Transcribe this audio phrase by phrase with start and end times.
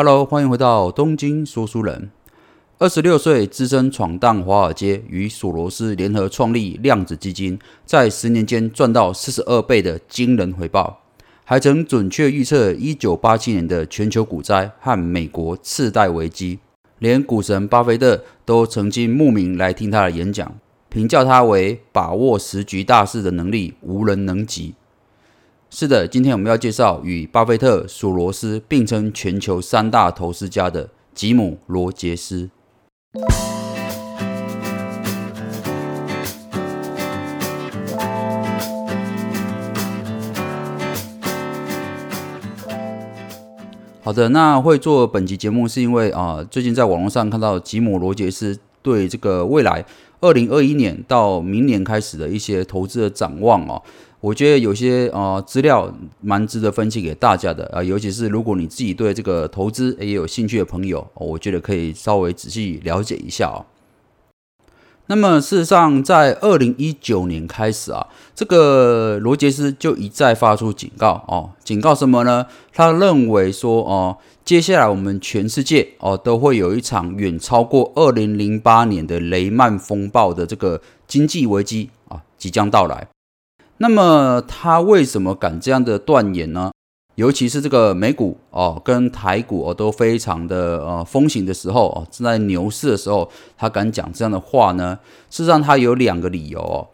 [0.00, 2.08] Hello，欢迎回到东京说书人。
[2.78, 11.00] 二十六岁，资深闯荡华尔街，与索罗斯联合创立量子基金，在十年间赚到四十二倍的惊人回报，
[11.42, 16.60] 还曾准确预测一九八七年的全球股灾和美国次贷危机。
[17.00, 20.54] 连股神巴菲特都曾经慕名来听他的演讲，
[20.88, 24.76] 评价他为把握时局大势的能力无人能及。
[25.70, 32.48] 是的，今天我们要介绍与巴菲特、索罗斯并称全球三大投资家的吉姆·罗杰斯。
[44.02, 49.84] 好的，那会做本集节目是因为啊，最近在网络上看到吉姆·罗杰斯对这个未来
[50.20, 53.82] 二零二一年到明年开始的一些投资的展望哦。
[54.20, 63.64] 我觉得有些呃资料蛮值得分析给大家的啊，尤其是如果你自己对这个投资也有兴趣的朋友，我觉得可以稍微仔细了解一下哦。
[65.10, 72.46] 那么事实上，在二零一九年开始啊，这个罗杰斯就一再发出警告哦，警告什么呢？
[72.74, 83.08] 他认为说哦，接下来我们全世界哦都会有一场远超过二零零八年的雷曼风暴的这个经济危机啊即将到来。
[83.78, 86.70] 那么他为什么敢这样的断言呢？
[87.18, 94.96] 尤其是这个美股哦，跟台股哦都非常的呃风行的时候哦，正在牛市的时候，他敢讲这样的话呢？
[95.28, 96.86] 事实上，他有两个理由哦。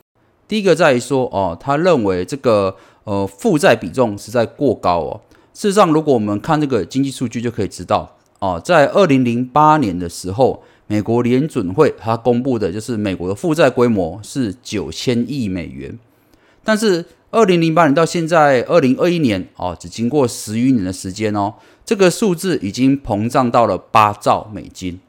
[0.48, 5.20] 第一个在于说哦，他认为这个呃负债比重实在过高哦。
[5.52, 15.98] 事实上，如果我们看这个经济数据就可以知道哦，在二零零八年的时候，美国联准会它公布的就是美国的负债规模是九千亿美元。
[16.66, 17.04] 但是，
[17.34, 21.54] 二零零八年到现在二零二一年哦，只经过十余年的时间哦，
[21.84, 25.00] 这个数字已经膨胀到了八兆美金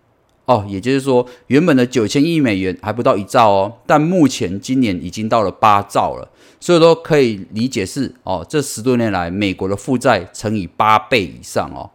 [0.46, 6.28] 哦，也就是说，原本的九千亿美元还不到一兆哦，但目前今年已经到了八兆了，
[6.60, 11.92] 所以说可以理解是哦，这十多年来美国的负债乘以八倍以上哦。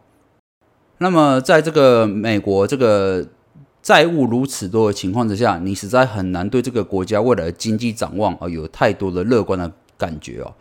[0.98, 3.26] 那么，在这个美国这个。
[3.82, 10.54] 债务如此多的情况之下，你实在很难对这个国家未来的经济展望啊有太多的乐观的感觉哦。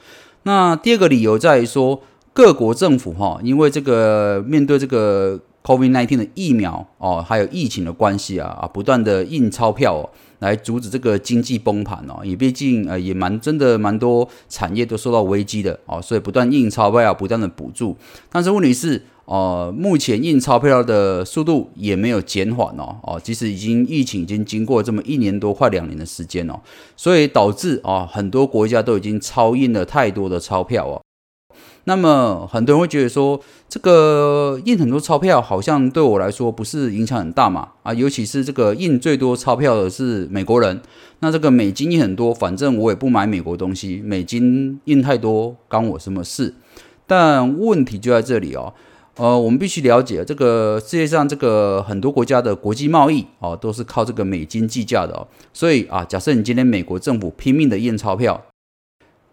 [0.43, 2.01] 那第二个理由在于说，
[2.33, 12.19] 各国政府哈，因为这个面对这个 COVID nineteen 的疫苗哦，还有疫情的关系啊啊，不断的印钞票哦，来阻止这个经济崩盘哦。
[12.23, 17.95] 也毕竟呃也蛮真的蛮多产业都受到危机的哦，所以不断印钞票，不断的补助。
[18.29, 19.01] 但是问题是。
[19.29, 26.59] 哦，目前印钞票的速度也没有减缓哦，哦，即使已经疫情已经经过这么一年多快两年的时间哦，
[26.97, 30.99] 所以导致啊很多国家都已经超印了太多的钞票哦。
[31.83, 37.69] 那么很多人会觉得说，这个印很多钞票好像对我来说不是影响很大嘛？
[37.83, 40.81] 啊，尤其是这个印最多钞票的是美国人，
[41.19, 46.55] 那这个美金印很多，反正我也不买美国东西，美金印太多关我什么事？
[47.05, 48.73] 但问题就在这里哦。
[49.19, 55.27] 呃，我们必须了解这个世界上这个很多国家的国际贸易哦，都是靠这个美金计价的哦。
[55.51, 58.41] 所以啊，假设你今天美国政府拼命的印钞票，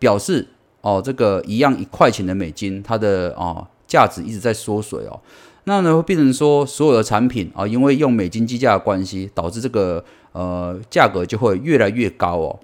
[0.01, 0.49] 表示
[0.81, 5.21] 哦，这个一样一块钱的美金，它的啊价值一直在缩水哦。
[5.69, 12.59] 那呢会变成说，所有的产品啊，因为用美金计价的关系，导致这个呃价格就会越来越高哦。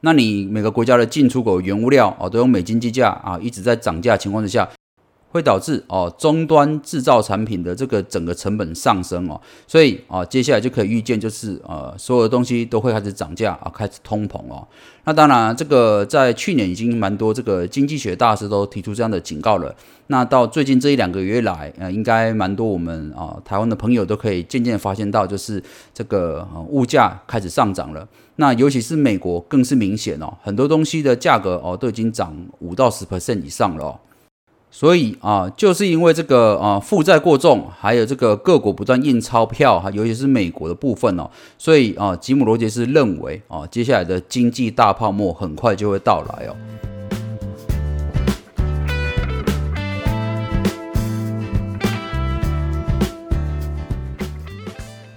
[0.00, 4.66] 那你每个国家的进出口原物料哦，都用美金计价啊，一直在涨价情况之下。
[5.36, 14.66] 会导致哦终端制造产品的这个整个成本上升哦，所以啊接下来就可以预见就是呃所有的东西都会开始涨价啊，开始通膨哦。
[15.04, 19.72] 那当然这个在去年已经蛮多这个经济学大师都提出这样的警告了。
[20.08, 25.62] 那到最近这一两个月来，呃应该蛮多我们啊台湾的朋友都可以渐渐发现到，就是
[25.94, 28.08] 这个物价开始上涨了。
[28.36, 33.98] 那尤其是美国更是明显哦，很多东西的价格哦都已经涨五到十 percent 以上了。
[34.78, 46.52] 所以啊，就是因为这个啊负债过重，还有这个各国不断印钞票哈，尤其是美国的部分哦，所以啊，吉姆罗杰斯认为啊，接下来的经济大泡沫很快就会到来哦。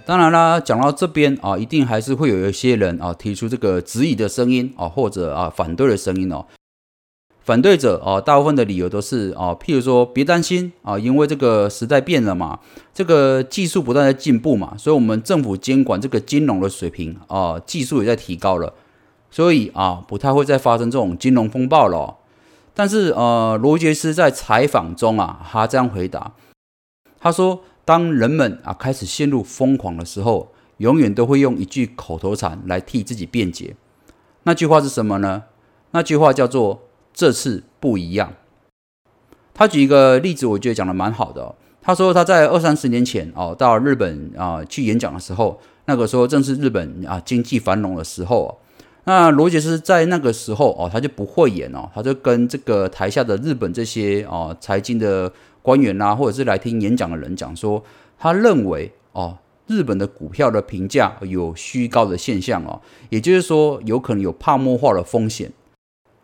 [0.06, 6.46] 当然啦，讲到这边啊，一定还是会有一些人啊提出这个质疑的声音啊，或者啊反对的声音哦。
[7.50, 12.60] 反对者啊，大部分的理由都是啊，譬如说别担心啊，因为这个时代变了嘛，
[12.94, 18.76] 这个技术不断在进步嘛，所以我们政府监管这个金融的水平啊，技术也在提高了，
[19.32, 22.18] 所以啊，不太会再发生这种金融风暴了。
[22.76, 26.34] 但是呃，罗杰斯在采访中啊，他这样回答，
[27.20, 33.76] 他说，当人们啊开始陷入疯狂的时候，永远都会用一句口头禅来替自己辩解。
[34.44, 35.46] 那句话是什么呢？
[35.90, 36.84] 那句话叫做
[37.20, 38.32] “这次不一样”。
[39.54, 41.54] 他举一个例子，我觉得讲的蛮好的。
[41.82, 48.58] 他说他在二三十年前哦，到日本啊去演讲的时候，那个时候正是日本啊经济繁荣的时候。
[49.04, 55.30] 那罗杰斯在那个时候哦，他就不会演哦，他就跟这个台下的日本这些哦财经的
[55.62, 57.84] 官员呐，或者是来听演讲的人讲说，
[58.18, 59.38] 他认为哦，
[59.68, 62.80] 日本的股票的评价有虚高的现象哦，
[63.10, 65.52] 也就是说有可能有泡沫化的风险。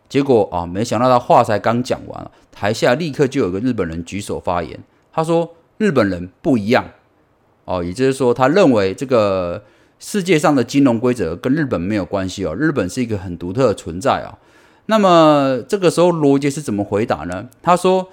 [0.08, 4.78] 结果啊，没想到他话才刚讲完，台下立刻就有个日本人举手发言。
[5.12, 6.84] 他说：“日本人不一样
[7.64, 9.64] 哦，也就是说，他认为这个
[9.98, 14.38] 世界上的金融规则跟日本没有关系哦，日本是一个很独特的存在啊。”
[14.88, 17.48] 那么这个时候罗杰是怎么回答呢？
[17.60, 18.08] 他说：“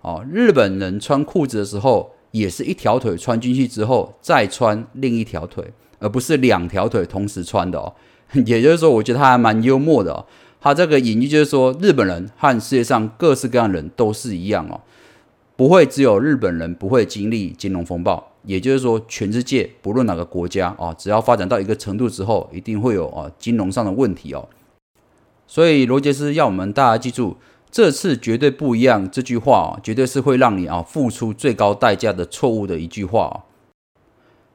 [0.00, 7.92] 哦，日本人穿裤子的时候，也是一条腿穿进去之后再穿另一条腿，而不是两条腿同时穿的哦。
[8.46, 10.24] 也就是说，我觉得他还蛮幽默的哦。”
[10.64, 14.80] 他这个隐喻就是说，日本人和世界上各式各样的人都是一样哦，
[15.56, 18.32] 不会只有日本人不会经历金融风暴。
[18.44, 24.48] 也就是说，全世界不论哪个国家啊，只要发展到一个程度之后，一定会有啊金融上的问题哦。
[25.46, 27.36] 所以罗杰斯要我们大家记住，
[27.70, 33.44] 这次绝对不一样这句话，绝对是会让你啊付出最高代价的错误的一句话。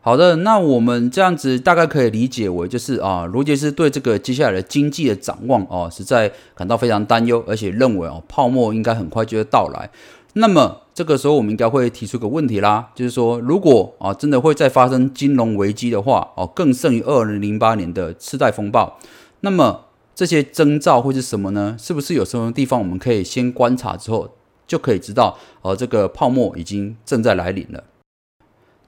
[0.01, 9.90] 好的，那我们这样子大概可以理解为，就是啊，罗杰斯对这个接下来的经济的展望哦，实在感到非常担忧，而且认为哦，泡沫应该很快就会到来。
[10.34, 18.98] 那么这个时候，我们应该会提出个问题啦，就是说，如果啊，真的会再发生金融危机的话，哦，更胜于二零零八年的次贷风暴，
[19.42, 21.75] 那么这些征兆会是什么呢？
[21.78, 24.30] 是不是有什么地方我们可以先观察之后，
[24.66, 27.84] 就可以知道，呃，这个泡沫已经正在来临了？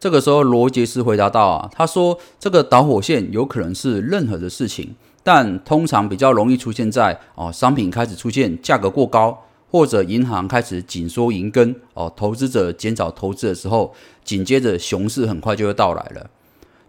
[0.01, 13.93] 这个时候，罗杰斯回答道：“啊，他说这个导火线有可能是任何的事情，但通常比较容易出现在哦，商品开始出现价格过高，或者银行开始紧缩银根，哦，投资者减少投资的时候，
[14.23, 16.31] 紧接着熊市很快就会到来了。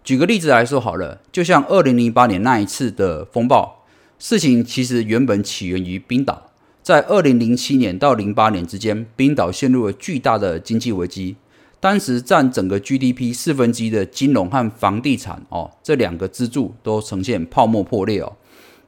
[0.03, 3.83] 举个例子来说好了，就像二零零八年那一次的风暴，
[4.17, 6.49] 事情其实原本起源于冰岛，
[6.81, 11.35] 在二零零七年到零八年之间，冰岛陷入了巨大的经济危机。”
[11.83, 18.31] 当时占整个 GDP 四分之一的金融和房地产哦，这两个支柱都呈现泡沫破裂哦。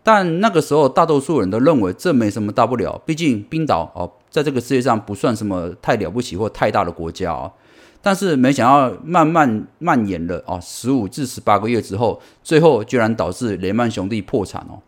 [0.01, 7.51] 但那个时候，大多数人都认为这没什么大不了，毕竟冰岛哦，在这个世界上不算什么太了不起或太大的国家哦。
[8.01, 14.79] 但是没想到，慢慢蔓延了哦，十五至十八个月之后，最后居然导致雷曼兄弟破产哦。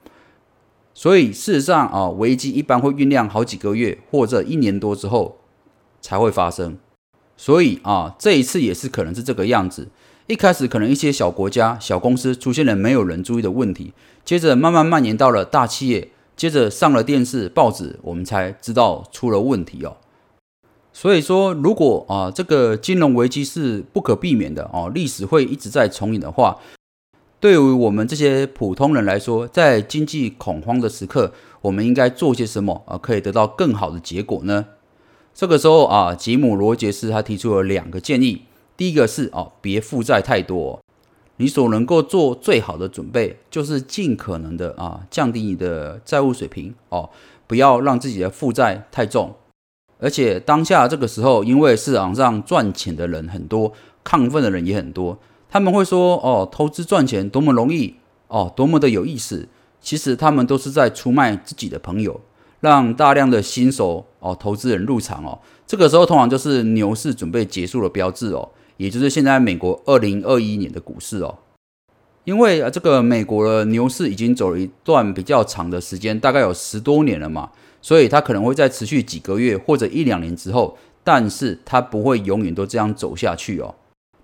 [0.93, 5.39] 所以事实上啊，危机一般会酝酿好几个月或者一年多之后
[5.99, 6.77] 才会发生。
[7.37, 9.87] 所以啊，这一次也是可能是这个样子。
[10.25, 13.93] 一开始可能一些小国家、小公司出现了没有人注意的问题，
[14.25, 19.95] 接着慢慢蔓延到了大企业，接着上了电视、报纸，我们才知道出了问题哦。
[20.91, 26.57] 所以说，如果啊这个金融危机是不可避免的哦，历史会一直在重演的话，
[27.39, 31.31] 对于我们这些普通人来说，在经济恐慌的时刻，
[31.61, 34.65] 我们应该做些什么啊，可以得到更好的结果呢？
[35.39, 38.41] 这个时候啊，吉姆罗杰斯他提出了两个建议。
[38.75, 40.79] 第一个是哦，别负债太多。
[41.35, 47.07] 你所能够做最好的准备，就是尽可能的啊，降低你的债务水平哦，
[47.45, 49.35] 不要让自己的负债太重。
[49.99, 53.71] 而且当下这个时候，因为市场上赚钱的人很多，
[54.03, 57.93] 亢奋的人也很多，他们会说哦，投资赚钱多么容易
[58.29, 59.47] 哦，多么的有意思。
[59.79, 62.21] 其实他们都是在出卖自己的朋友。
[62.59, 71.37] 让大量的新手哦投资人入场哦，这个时候通常就是牛市准备结束的标志哦，也就是现在美国二零二一年的股市哦，
[72.25, 77.49] 因为啊这个美国的牛市已经走了一段比较长的时间，大概有十多年了嘛，
[77.81, 83.75] 所以它可能会在持续几个月或者一两年之后，但是它不会永远都这样走下去哦。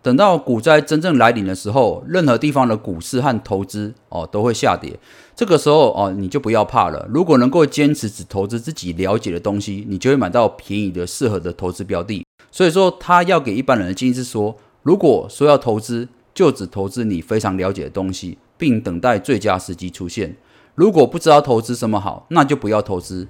[0.03, 4.99] 等到股灾真正来临的时候，任何地方的股市和投资哦都会下跌。
[5.33, 7.07] 这个时候哦，你就不要怕了。
[7.09, 12.25] 如果能够坚持只投资自己了解的东西，你就会买到便宜的、适合的投资标的。
[12.51, 20.35] 所以说，他要给一般人的建议是说，如果说要投资，就只投资你非常了解的东西，并等待最佳时机出现。
[20.75, 23.29] 如果不知道投资什么好，那就不要投资。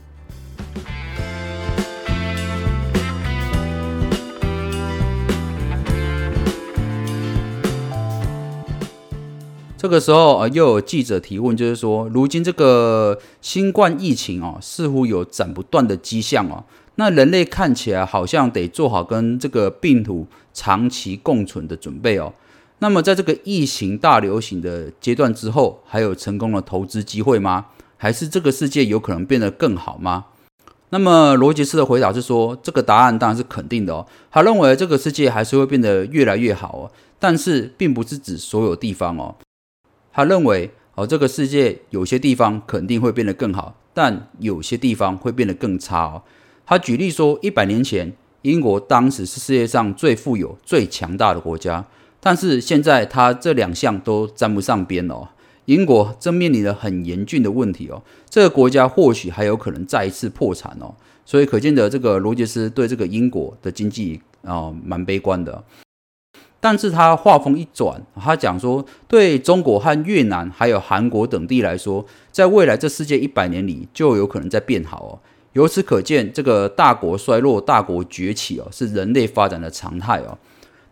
[9.84, 16.64] 这个时候啊，又有记者提问，就是说，如今这个新冠疫情哦，似乎有斩不断的迹象哦。
[16.96, 22.32] 那人类看起来好像得做好跟这个病毒长期共存的准备哦。
[22.80, 27.66] 那么在这个疫情大流行的阶段之后，还有成功的投资机会吗？
[27.98, 30.28] 还是这个世界有可能变得更好吗？
[30.92, 34.08] 那么罗杰斯的回答是说，这个答案当然是肯定的哦。
[34.32, 39.36] 他认为这个世界还是会变得越来越好哦，但是并不是指所有地方哦。
[40.14, 46.22] 他认为哦，这个世界有些地方肯定会变得更好，但有些地方会变得更差哦。
[46.66, 51.84] 他举例说，一百年前，英国当时是世界上最富有、最强大的国家，
[52.20, 55.28] 但是现在他这两项都沾不上边哦。
[55.66, 60.94] 英国正面临着很严峻的问题哦，这个国家或许还有可能再一次破产哦。
[61.26, 65.64] 所以可见的，这个罗杰斯对这个英国的经济啊蛮悲观的。
[66.64, 75.20] 但是他话锋一转，他讲说，对中国和越南还有韩国等地来说，在未来这世界一百年里，就有可能在变好哦。
[75.52, 80.38] 由此可见，这个大国衰落、大国崛起哦，是人类发展的常态哦。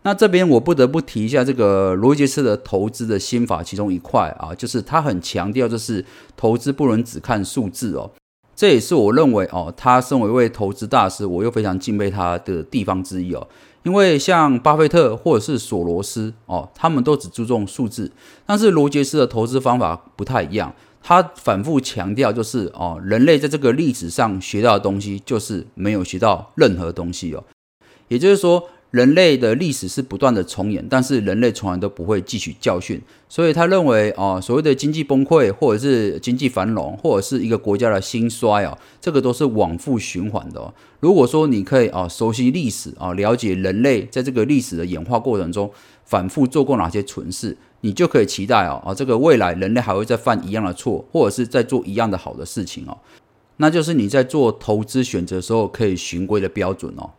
[0.02, 6.04] 那这边我不得不提一下这个罗杰斯的投资的心法，其中一块啊，就是他很强调，就是
[6.36, 8.10] 投资不能只看数字哦。
[8.54, 13.48] 这也是我认为哦，他身为一位投资大师，我又非常敬佩他的地方之一哦。
[13.84, 18.10] 因为像巴菲特或者是索罗斯哦，他们都只注重数字，
[18.46, 20.74] 但是罗杰斯的投资方法不太一样。
[21.04, 27.42] 他反复强调，就是哦，人类在这个历史上学到的东西，就是没有学到任何东西哦。
[28.06, 33.00] 也就是说，人类的历史是不断的重演，但是人类从来都不会汲取教训。
[33.26, 40.74] 所以他认为，哦，所谓的经济崩溃，或者是经济繁荣，或者是一个国家的兴衰哦，这个都是往复循环的。
[41.00, 45.70] 如果说你可以哦，熟悉历史啊，了解人类在这个历史的演化过程中
[46.04, 47.56] 反复做过哪些蠢事。
[47.80, 52.98] 你就可以期待哦，啊，这个未来人类还会再犯一样的错，或者是在做一样的好的事情哦，
[53.56, 57.10] 那就是你在做投资选择时候可以循规的标准哦。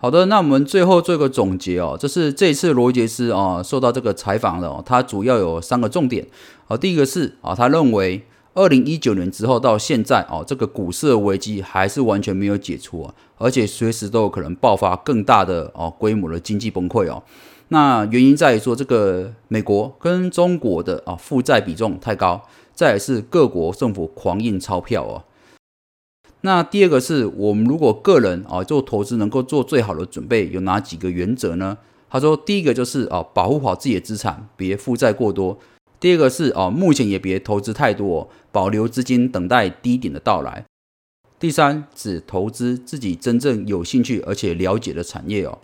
[0.00, 6.24] 好的，那我们最后做一个总结哦，这是这次罗杰斯啊受到这个采访的，他主要有三个重点
[6.68, 8.24] 啊，第一个是啊，他认为
[8.54, 17.20] 二零一九年之后到现在哦，这个股市的危机还是完全没有解除啊，而且随时都有可能爆发更大的哦规模的经济崩溃哦。
[17.70, 22.40] 那原因在于说，这个美国跟中国的啊负债比重太高，
[22.72, 25.24] 再是各国政府狂印钞票哦。
[26.42, 31.78] 那第二个是我们如果个人啊做投资能够做最好的准备，有哪几个原则呢？
[32.10, 35.58] 他说，第一个就是啊保护好自己的资产，别负债过多；
[36.00, 40.64] 第二个是啊目前也别投资太多，保留资金等待低点的到来；
[41.38, 45.58] 第三，只投资自己真正有兴趣而且了解的产业哦。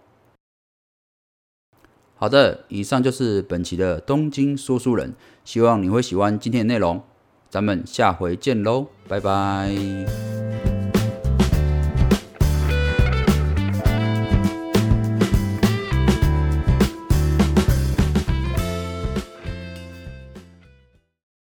[2.17, 5.15] 好的，以上就是本期的东京说书人，
[5.45, 7.01] 希望你会喜欢今天的内容，
[7.49, 10.54] 咱们下回见喽，拜拜。